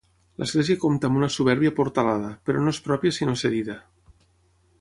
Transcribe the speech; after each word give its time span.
L'església 0.43 0.77
compta 0.85 1.09
amb 1.11 1.19
una 1.19 1.29
supèrbia 1.35 1.73
portalada, 1.81 2.33
però 2.49 2.65
no 2.65 2.75
és 2.77 2.83
pròpia 2.89 3.17
sinó 3.19 3.37
cedida. 3.43 3.81